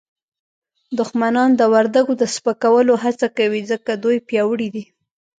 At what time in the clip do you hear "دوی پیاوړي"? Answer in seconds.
4.03-4.69